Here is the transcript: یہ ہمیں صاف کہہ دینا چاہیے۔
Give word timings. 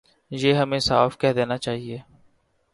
یہ 0.31 0.53
ہمیں 0.53 0.79
صاف 0.79 1.17
کہہ 1.17 1.33
دینا 1.33 1.57
چاہیے۔ 1.57 1.97